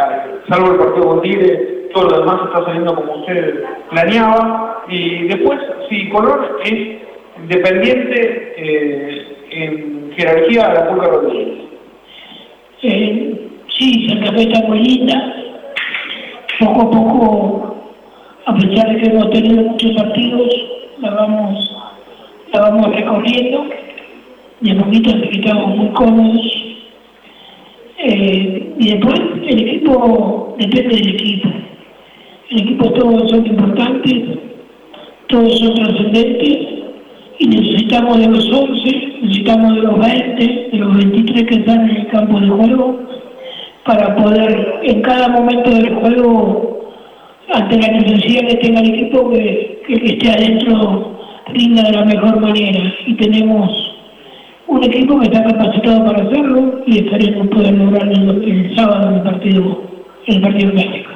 salvo 0.48 0.72
el 0.72 0.78
partido 0.78 1.08
con 1.08 1.20
Tigre, 1.20 1.88
todo 1.92 2.08
lo 2.08 2.20
demás 2.20 2.40
está 2.46 2.64
saliendo 2.64 2.94
como 2.94 3.16
usted 3.16 3.64
planeaba. 3.90 4.84
Y 4.88 5.28
después, 5.28 5.58
si 5.90 6.08
Colón 6.08 6.40
es 6.64 7.00
dependiente 7.48 8.54
eh, 8.56 9.36
en 9.50 10.12
jerarquía 10.16 10.68
de 10.68 10.74
la 10.74 10.88
Pulga 10.88 11.08
Rodríguez. 11.08 11.58
Eh, 12.82 13.48
sí, 13.76 14.08
Santa 14.08 14.32
Fe 14.32 14.42
está 14.42 14.66
muy 14.68 14.78
linda. 14.78 15.41
Poco 16.62 16.80
a 16.80 16.90
poco, 16.92 17.76
a 18.46 18.54
pesar 18.54 18.88
de 18.88 19.00
que 19.00 19.08
hemos 19.08 19.30
tenido 19.30 19.62
muchos 19.62 19.92
partidos, 19.96 20.48
la 21.00 21.10
vamos, 21.10 21.76
la 22.52 22.60
vamos 22.60 22.94
recorriendo. 22.94 23.64
De 24.60 24.70
a 24.70 24.78
poquito 24.78 25.10
así 25.10 25.28
que 25.28 25.38
estamos 25.40 25.76
muy 25.76 25.88
cómodos. 25.88 26.62
Eh, 27.98 28.74
y 28.78 28.90
después 28.90 29.20
el 29.44 29.58
equipo 29.58 30.54
depende 30.56 30.94
del 30.94 31.08
equipo. 31.08 31.48
El 32.50 32.60
equipo 32.60 32.92
todos 32.92 33.30
son 33.30 33.44
importantes, 33.44 34.38
todos 35.26 35.58
son 35.58 35.74
trascendentes 35.74 36.58
y 37.40 37.46
necesitamos 37.48 38.18
de 38.18 38.28
los 38.28 38.52
11, 38.52 39.18
necesitamos 39.22 39.74
de 39.74 39.82
los 39.82 39.98
20, 39.98 40.68
de 40.70 40.78
los 40.78 40.96
23 40.96 41.44
que 41.44 41.54
están 41.56 41.90
en 41.90 41.96
el 41.96 42.06
campo 42.08 42.38
de 42.38 42.48
juego 42.48 43.12
para 43.84 44.14
poder 44.16 44.80
en 44.82 45.02
cada 45.02 45.28
momento 45.28 45.70
del 45.70 45.94
juego, 45.94 46.90
ante 47.52 47.78
la 47.78 47.88
necesidad 47.88 48.48
que 48.48 48.56
tenga 48.56 48.80
el 48.80 48.94
equipo, 48.94 49.30
que, 49.30 49.82
que 49.86 49.94
esté 49.94 50.30
adentro 50.30 51.18
rinda 51.52 51.82
de 51.82 51.92
la 51.92 52.04
mejor 52.04 52.40
manera. 52.40 52.80
Y 53.06 53.14
tenemos 53.14 53.92
un 54.68 54.84
equipo 54.84 55.18
que 55.20 55.26
está 55.26 55.44
capacitado 55.44 56.04
para 56.04 56.24
hacerlo 56.24 56.82
y 56.86 56.98
esperemos 56.98 57.48
poder 57.48 57.74
lograrlo 57.74 58.32
el, 58.32 58.74
sábado 58.74 59.08
en 59.08 59.14
el 59.16 59.22
partido, 59.22 59.82
en 60.26 60.34
el 60.36 60.42
partido 60.42 60.72
clásico. 60.72 61.11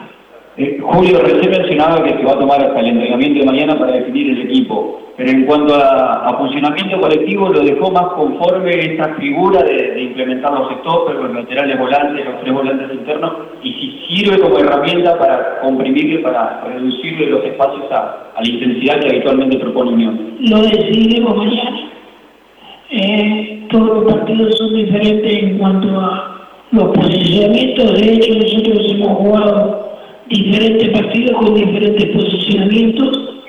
Eh, 0.58 0.78
Julio, 0.80 1.18
recién 1.20 1.50
mencionaba 1.50 2.02
que 2.02 2.16
se 2.16 2.24
va 2.24 2.32
a 2.32 2.38
tomar 2.38 2.62
hasta 2.62 2.80
el 2.80 2.86
entrenamiento 2.86 3.40
de 3.40 3.46
mañana 3.46 3.78
para 3.78 3.92
definir 3.92 4.30
el 4.30 4.40
equipo, 4.50 5.02
pero 5.14 5.30
en 5.30 5.44
cuanto 5.44 5.74
a, 5.74 6.34
funcionamiento 6.38 6.98
colectivo, 6.98 7.50
lo 7.50 7.60
dejó 7.60 7.90
más 7.90 8.06
conforme 8.14 8.70
esa 8.94 9.14
figura 9.16 9.62
de, 9.62 9.92
de 9.92 10.02
implementar 10.02 10.52
los 10.52 10.68
sectores, 10.68 11.20
los 11.20 11.34
laterales 11.34 11.78
volantes, 11.78 12.24
los 12.24 12.40
tres 12.40 12.54
volantes 12.54 12.90
internos, 12.90 13.32
y 13.62 13.72
si 13.72 14.16
sirve 14.16 14.38
como 14.38 14.58
herramienta 14.58 15.18
para 15.18 15.60
comprimirle, 15.60 16.20
para 16.20 16.64
reducirle 16.64 17.26
los 17.26 17.44
espacios 17.44 17.92
a, 17.92 18.32
a 18.34 18.42
la 18.42 18.48
intensidad 18.48 19.00
que 19.00 19.08
habitualmente 19.08 19.58
propone 19.58 19.92
Unión. 19.92 20.36
Lo 20.40 20.62
decidiremos 20.62 21.36
mañana. 21.36 21.90
Eh, 22.90 23.66
todos 23.70 24.04
los 24.04 24.12
partidos 24.12 24.56
son 24.56 24.74
diferentes 24.74 25.42
en 25.42 25.58
cuanto 25.58 26.00
a 26.00 26.48
los 26.70 26.96
posicionamientos. 26.96 27.92
De 27.92 28.12
hecho, 28.12 28.34
nosotros 28.34 28.86
hemos 28.90 29.18
jugado 29.18 29.85
diferentes 30.28 30.88
partidos 30.90 31.36
con 31.38 31.54
diferentes 31.54 32.06
posicionamientos. 32.06 33.44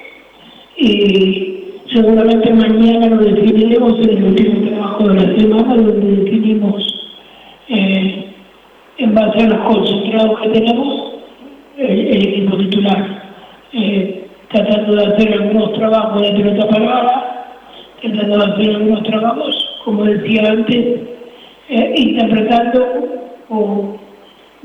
Y 0.77 1.57
seguramente 1.93 2.53
mañana 2.53 3.07
lo 3.07 3.17
definiremos 3.17 3.99
en 3.99 4.17
el 4.17 4.23
último 4.25 4.67
trabajo 4.69 5.07
de 5.09 5.15
la 5.15 5.37
semana 5.37 5.75
donde 5.75 6.15
definimos 6.23 7.11
eh, 7.69 8.25
en 8.97 9.15
base 9.15 9.39
a 9.39 9.47
los 9.49 9.59
concentrados 9.59 10.39
que 10.41 10.49
tenemos 10.49 11.13
el, 11.77 11.99
el 12.07 12.27
equipo 12.27 12.57
titular 12.57 13.33
eh, 13.73 14.27
tratando 14.49 14.95
de 14.95 15.05
hacer 15.05 15.33
algunos 15.33 15.73
trabajos 15.73 16.21
de 16.21 16.31
pelota 16.31 16.67
parada 16.67 17.55
tratando 18.01 18.37
de 18.37 18.53
hacer 18.53 18.75
algunos 18.75 19.03
trabajos 19.03 19.79
como 19.85 20.03
decía 20.05 20.51
antes 20.51 20.99
eh, 21.69 21.93
interpretando 21.97 22.85
o 23.49 23.97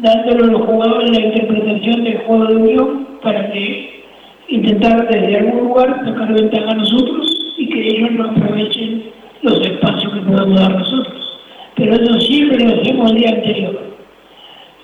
dándole 0.03 0.43
a 0.43 0.47
los 0.47 0.63
jugadores 0.63 1.11
la 1.11 1.27
interpretación 1.27 2.05
del 2.05 2.19
juego 2.19 2.47
de 2.47 2.57
unión 2.57 3.09
para 3.23 3.51
que 3.53 4.03
intentar 4.49 5.09
desde 5.09 5.39
algún 5.39 5.69
lugar 5.69 6.03
sacar 6.05 6.35
ventaja 6.35 6.71
a 6.73 6.75
nosotros 6.75 7.55
y 7.57 7.69
que 7.69 7.87
ellos 7.87 8.11
no 8.13 8.25
aprovechen 8.25 9.05
los 9.43 9.65
espacios 9.65 10.13
que 10.13 10.21
podamos 10.21 10.61
dar 10.61 10.77
nosotros. 10.77 11.41
Pero 11.77 11.95
eso 11.95 12.21
siempre 12.21 12.65
lo 12.65 12.81
hacemos 12.81 13.13
el 13.13 13.19
día 13.19 13.31
anterior, 13.31 13.81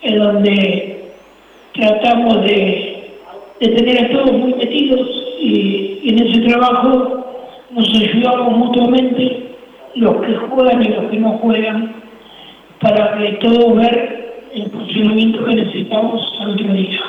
en 0.02 0.18
donde 0.18 1.04
tratamos 1.74 2.44
de, 2.44 3.10
de 3.60 3.68
tener 3.68 4.04
a 4.04 4.10
todos 4.10 4.32
muy 4.32 4.54
metidos 4.54 5.36
y, 5.40 6.00
y 6.02 6.08
en 6.10 6.26
ese 6.26 6.40
trabajo 6.48 7.26
nos 7.70 7.88
ayudamos 7.88 8.56
mutuamente 8.56 9.48
los 9.96 10.16
que 10.22 10.34
juegan 10.34 10.82
y 10.82 10.88
los 10.88 11.10
que 11.10 11.16
no 11.18 11.30
juegan 11.38 11.92
para 12.80 13.18
que 13.18 13.32
todos 13.40 13.76
ver 13.76 14.17
el 14.54 14.70
funcionamiento 14.70 15.44
que 15.44 15.54
necesitamos 15.54 16.38
al 16.40 16.50
otro 16.50 16.72
día. 16.72 17.00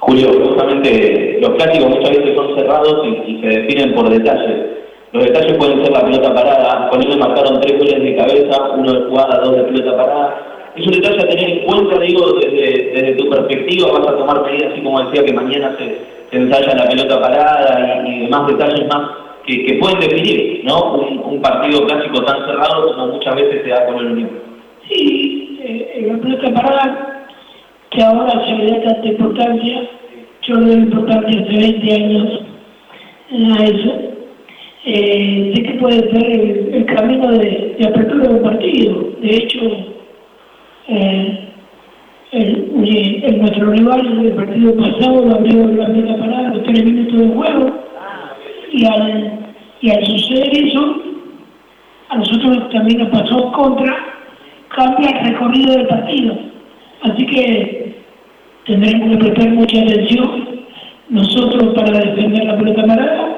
Julio, 0.00 0.28
justamente 0.44 1.38
los 1.40 1.50
clásicos 1.50 1.88
muchas 1.88 2.10
veces 2.10 2.36
son 2.36 2.54
cerrados 2.56 3.06
y, 3.06 3.32
y 3.32 3.40
se 3.40 3.46
definen 3.46 3.94
por 3.94 4.08
detalles. 4.10 4.66
Los 5.12 5.24
detalles 5.24 5.56
pueden 5.56 5.82
ser 5.82 5.92
la 5.92 6.04
pelota 6.04 6.34
parada, 6.34 6.88
con 6.90 7.02
ellos 7.02 7.16
marcaron 7.16 7.60
tres 7.60 7.78
goles 7.78 8.02
de 8.02 8.16
cabeza, 8.16 8.70
uno 8.76 8.92
de 8.92 9.08
jugada, 9.08 9.40
dos 9.44 9.56
de 9.56 9.62
pelota 9.62 9.96
parada. 9.96 10.70
Es 10.76 10.86
un 10.86 10.92
detalle 10.92 11.20
a 11.22 11.28
tener 11.28 11.50
en 11.50 11.64
cuenta, 11.66 11.98
digo, 12.00 12.32
desde, 12.32 12.90
desde 12.92 13.14
tu 13.14 13.30
perspectiva, 13.30 13.92
vas 13.92 14.08
a 14.08 14.16
tomar 14.18 14.42
medidas, 14.42 14.72
así 14.72 14.82
como 14.82 15.04
decía 15.04 15.24
que 15.24 15.32
mañana 15.32 15.76
se, 15.78 15.98
se 16.30 16.36
ensaya 16.36 16.74
la 16.74 16.88
pelota 16.88 17.20
parada 17.20 18.02
y, 18.04 18.10
y 18.10 18.20
demás 18.24 18.48
detalles 18.48 18.86
más 18.88 19.10
que, 19.46 19.64
que 19.64 19.74
pueden 19.74 20.00
definir 20.00 20.64
¿no? 20.64 20.94
un, 20.94 21.18
un 21.18 21.40
partido 21.40 21.86
clásico 21.86 22.24
tan 22.24 22.44
cerrado 22.44 22.92
como 22.92 23.06
muchas 23.08 23.36
veces 23.36 23.62
se 23.62 23.70
da 23.70 23.86
con 23.86 23.98
el 23.98 24.06
Unión. 24.06 24.30
Sí, 24.88 25.33
eh, 25.66 26.08
en 26.10 26.20
pelota 26.20 26.52
parada, 26.52 27.26
que 27.90 28.02
ahora 28.02 28.44
se 28.44 28.52
le 28.52 28.70
da 28.70 28.82
tanta 28.82 29.08
importancia, 29.08 29.82
yo 30.42 30.56
le 30.56 30.66
doy 30.66 30.82
importancia 30.82 31.40
hace 31.40 31.56
20 31.56 31.94
años 31.94 32.40
a 33.32 33.64
eso. 33.64 34.14
Eh, 34.84 35.52
sé 35.54 35.62
que 35.62 35.72
puede 35.80 36.10
ser 36.10 36.30
el, 36.74 36.84
camino 36.84 37.32
de, 37.32 37.76
apertura 37.88 38.28
de 38.28 38.34
un 38.34 38.42
partido. 38.42 39.10
De 39.22 39.36
hecho, 39.36 39.60
eh, 40.88 41.48
el, 42.32 43.38
nuestro 43.38 43.70
rival 43.70 44.22
del 44.22 44.32
partido 44.32 44.76
pasado 44.76 45.24
lo 45.24 45.34
abrió 45.36 45.66
la 45.68 45.86
pelota 45.86 46.18
parada 46.18 46.54
los 46.54 46.62
tres 46.64 46.84
minutos 46.84 47.18
de 47.18 47.28
juego 47.28 47.70
y 48.70 48.84
al, 48.84 49.38
y 49.80 49.90
al 49.90 50.04
suceder 50.04 50.58
eso, 50.58 50.96
a 52.10 52.18
nosotros 52.18 52.68
también 52.70 52.98
nos 52.98 53.08
pasó 53.08 53.50
contra, 53.52 54.13
cambia 54.74 55.10
el 55.10 55.32
recorrido 55.32 55.72
del 55.76 55.86
partido. 55.86 56.38
Así 57.02 57.26
que 57.26 57.94
tendremos 58.66 59.10
que 59.10 59.24
prestar 59.24 59.48
mucha 59.50 59.80
atención 59.80 60.44
nosotros 61.10 61.74
para 61.74 61.98
defender 62.00 62.44
la 62.44 62.56
pelota 62.56 62.86
parada, 62.86 63.28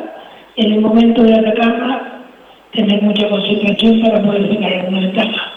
en 0.57 0.73
el 0.73 0.81
momento 0.81 1.23
de 1.23 1.35
atacarla, 1.35 2.23
tener 2.73 3.03
mucha 3.03 3.29
concentración 3.29 4.01
para 4.03 4.23
poder 4.23 4.55
sacar 4.55 4.73
alguna 4.73 5.01
ventaja. 5.01 5.53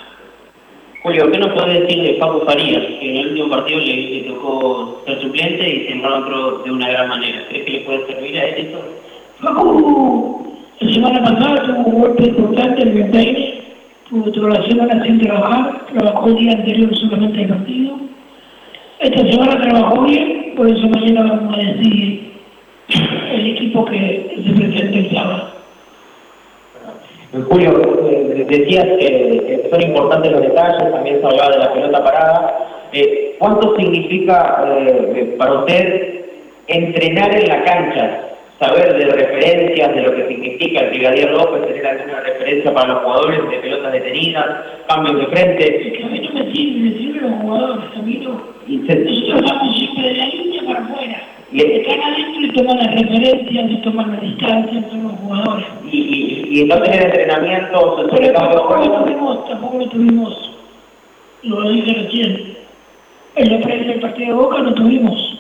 Julio, 1.03 1.31
¿qué 1.31 1.37
nos 1.37 1.53
puede 1.53 1.81
decir 1.81 2.03
de 2.03 2.13
Paco 2.15 2.41
Farías, 2.45 2.83
que 2.99 3.09
en 3.09 3.17
el 3.17 3.27
último 3.27 3.49
partido 3.49 3.79
le, 3.79 4.23
tocó 4.27 5.01
ser 5.05 5.21
suplente 5.21 5.69
y 5.69 5.87
se 5.87 5.93
encontró 5.93 6.59
de 6.59 6.71
una 6.71 6.89
gran 6.89 7.07
manera? 7.09 7.45
¿Crees 7.47 7.65
que 7.65 7.71
le 7.71 7.79
puede 7.81 8.07
servir 8.07 8.37
a 8.37 8.45
él 8.45 8.55
esto? 8.57 8.79
Paco, 9.41 10.43
la 10.79 10.93
semana 10.93 11.23
pasada 11.23 11.63
tuvo 11.63 11.83
un 11.85 12.01
golpe 12.01 12.23
importante 12.23 12.81
en 12.81 12.97
el 12.97 13.11
peine, 13.11 13.53
tuvo 13.53 13.53
toda 13.53 13.58
la 14.11 14.67
semana 14.67 15.03
sin 15.03 15.21
trabajar, 15.21 15.85
trabajó 15.93 16.27
el 16.27 16.35
día 16.35 16.53
anterior 16.53 16.95
solamente 16.95 17.41
el 17.41 17.49
partido. 17.49 17.97
Esta 18.99 19.31
semana 19.31 19.61
trabajó 19.61 20.01
bien, 20.03 20.53
por 20.55 20.67
eso 20.69 20.87
mañana 20.89 21.23
vamos 21.23 21.57
a 21.57 21.61
decir 21.61 22.31
el 22.87 23.47
equipo 23.47 23.85
que 23.85 24.35
se 24.43 24.51
presenta 24.51 24.97
el 24.97 25.11
sábado. 25.11 25.49
Julio, 27.47 28.07
eh, 28.09 28.45
decías 28.49 28.85
que, 28.85 29.67
son 29.69 29.81
importantes 29.81 30.31
los 30.31 30.41
detalles, 30.41 30.91
también 30.91 31.21
se 31.21 31.27
hablaba 31.27 31.51
de 31.51 31.59
la 31.59 31.73
pelota 31.73 32.03
parada. 32.03 32.67
Eh, 32.91 33.35
¿Cuánto 33.37 33.75
significa 33.77 34.65
eh, 34.67 35.35
para 35.37 35.59
usted 35.59 36.25
entrenar 36.67 37.35
en 37.35 37.47
la 37.47 37.63
cancha? 37.63 38.28
Saber 38.59 38.93
de 38.93 39.05
referencias, 39.05 39.95
de 39.95 40.01
lo 40.01 40.13
que 40.13 40.27
significa 40.27 40.81
el 40.81 40.89
Brigadier 40.89 41.31
López, 41.31 41.65
tener 41.65 41.87
alguna 41.87 42.19
referencia 42.19 42.73
para 42.73 42.93
los 42.93 43.03
jugadores 43.03 43.49
de 43.49 43.57
pelotas 43.57 43.93
detenidas, 43.93 44.45
cambios 44.85 45.17
de 45.17 45.27
frente. 45.27 45.87
Es 45.87 45.97
que 45.97 46.03
a 46.03 46.07
mí 46.07 46.19
no 46.19 46.33
me 46.33 46.51
sirve, 46.51 46.79
me 46.81 46.97
sirven 46.97 47.31
los 47.31 47.41
jugadores, 47.41 47.85
a 47.95 48.01
mí 48.01 48.15
no. 48.17 48.41
Nosotros 48.67 49.41
vamos 49.41 49.77
siempre 49.77 50.09
de 50.09 50.13
la 50.13 50.25
línea 50.25 50.63
para 50.65 50.85
afuera. 50.85 51.21
Le... 51.53 51.81
Están 51.81 52.01
adentro 52.01 52.41
y 52.41 52.51
toman 52.51 52.77
las 52.79 52.95
referencias, 52.95 53.71
y 53.71 53.77
toman 53.77 54.11
la 54.11 54.19
distancia, 54.19 54.89
son 54.89 55.03
los 55.03 55.13
jugadores. 55.13 55.65
Y, 55.89 56.59
y, 56.59 56.65
no 56.65 56.81
tener 56.81 57.05
entrenamiento, 57.05 58.09
Pero 58.11 58.33
tampoco 58.33 58.75
lo 58.75 59.03
tuvimos, 59.03 59.49
tampoco 59.49 59.77
lo 59.77 59.87
tuvimos, 59.87 60.51
lo 61.43 61.69
dije 61.69 61.93
recién. 61.93 62.57
En 63.37 63.53
lo 63.53 63.61
previo 63.61 63.87
del 63.87 64.01
partido 64.01 64.27
de 64.27 64.33
Boca 64.33 64.59
no 64.59 64.73
tuvimos 64.73 65.39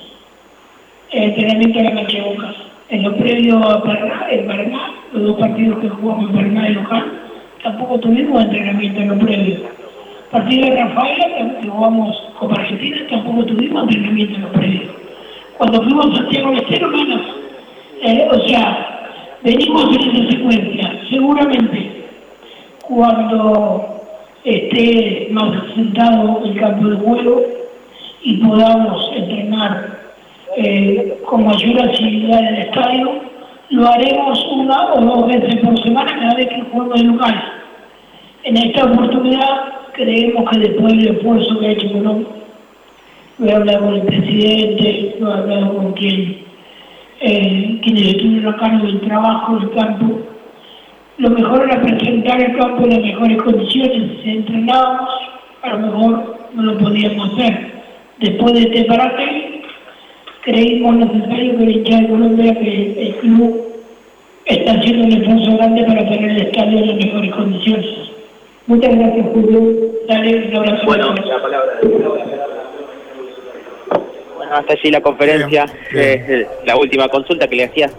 entrenamiento 1.11 1.79
en 1.79 1.85
la 1.85 1.95
cancha 1.95 2.17
de 2.17 2.23
Boca 2.23 2.55
en 2.89 3.03
lo 3.03 3.15
previo 3.15 3.57
a 3.57 3.83
Paraná, 3.83 4.27
en 4.31 4.47
Paraná, 4.47 4.91
los 5.13 5.23
dos 5.23 5.39
partidos 5.39 5.79
que 5.79 5.89
jugamos 5.89 6.29
en 6.29 6.35
Paraná 6.35 6.69
y 6.69 6.73
local, 6.73 7.03
tampoco 7.63 7.99
tuvimos 7.99 8.43
entrenamiento 8.43 8.99
en 8.99 9.07
lo 9.09 9.19
previo. 9.19 9.57
Partido 10.31 10.69
de 10.69 10.83
Rafaela, 10.83 11.59
que 11.61 11.67
jugamos 11.67 12.23
con 12.39 12.51
Argentina, 12.51 12.97
tampoco 13.09 13.45
tuvimos 13.45 13.83
entrenamiento 13.83 14.35
en 14.35 14.41
lo 14.41 14.51
previo. 14.51 14.81
Cuando 15.57 15.83
fuimos 15.83 16.11
a 16.11 16.15
Santiago 16.15 16.49
del 16.49 16.59
Estero, 16.59 16.87
menos. 16.89 17.21
Eh, 18.01 18.27
o 18.31 18.47
sea, 18.47 18.99
venimos 19.43 19.95
en 19.95 20.15
esa 20.15 20.31
secuencia. 20.31 20.99
Seguramente, 21.09 22.05
cuando 22.87 23.85
esté 24.43 25.27
más 25.31 25.51
sentado 25.75 26.41
el 26.45 26.59
campo 26.59 26.87
de 26.87 26.95
juego 26.97 27.43
y 28.23 28.37
podamos 28.37 29.11
entrenar 29.15 29.98
eh, 30.57 31.17
con 31.25 31.45
mayor 31.45 31.81
asiduidad 31.81 32.39
en 32.39 32.45
el 32.47 32.61
estadio. 32.61 33.11
Lo 33.69 33.87
haremos 33.87 34.47
una 34.51 34.93
o 34.93 35.01
dos 35.01 35.27
veces 35.27 35.57
por 35.57 35.81
semana 35.83 36.19
cada 36.19 36.35
vez 36.35 36.47
que 36.49 36.61
juego 36.71 36.93
de 36.93 37.03
local. 37.03 37.53
En 38.43 38.57
esta 38.57 38.85
oportunidad 38.85 39.73
creemos 39.93 40.49
que 40.49 40.59
después 40.59 40.93
del 40.93 41.15
esfuerzo 41.15 41.59
que 41.59 41.67
ha 41.67 41.71
hecho 41.71 41.91
Colón, 41.91 42.27
lo 43.37 43.47
he 43.47 43.53
hablado 43.53 43.85
con 43.85 43.95
el 43.95 44.01
presidente, 44.01 45.15
lo 45.19 45.29
he 45.29 45.37
hablado 45.37 45.75
con 45.75 45.93
quien, 45.93 46.37
eh, 47.21 47.79
quienes 47.83 48.07
estuvieron 48.07 48.53
a 48.53 48.57
cargo 48.57 48.85
del 48.85 49.01
trabajo 49.01 49.59
del 49.59 49.71
campo. 49.71 50.19
Lo 51.17 51.29
mejor 51.29 51.69
era 51.69 51.81
presentar 51.81 52.41
el 52.41 52.57
campo 52.57 52.83
en 52.83 52.89
las 52.91 53.01
mejores 53.01 53.41
condiciones. 53.41 54.21
Si 54.23 54.29
entrenábamos, 54.29 55.09
a 55.61 55.69
lo 55.69 55.79
mejor 55.79 56.39
no 56.53 56.63
lo 56.63 56.77
podíamos 56.77 57.33
hacer. 57.33 57.71
Después 58.19 58.53
de 58.53 58.61
este 58.61 58.85
parate, 58.85 59.58
creímos 60.43 60.95
necesario 60.95 61.57
que 61.57 61.63
el 61.63 61.71
hincha 61.77 61.97
de 62.01 62.07
Colombia, 62.07 62.53
que 62.55 63.07
el 63.07 63.15
club 63.15 63.61
está 64.45 64.71
haciendo 64.73 65.05
un 65.05 65.13
esfuerzo 65.13 65.57
grande 65.57 65.83
para 65.83 66.09
tener 66.09 66.31
el 66.31 66.41
estadio 66.41 66.79
en 66.79 66.87
las 66.87 66.95
mejores 66.95 67.31
condiciones. 67.31 67.85
Muchas 68.67 68.95
gracias, 68.95 69.27
Julio. 69.33 69.75
Dale 70.07 70.47
un 70.47 70.55
abrazo. 70.55 70.85
Bueno, 70.85 71.15
la 71.15 71.41
palabra. 71.41 71.79
Bueno, 74.37 74.53
hasta 74.53 74.73
allí 74.73 74.91
la 74.91 75.01
conferencia, 75.01 75.65
la 76.65 76.77
última 76.77 77.07
consulta 77.09 77.47
que 77.47 77.55
le 77.55 77.65
hacía 77.65 77.89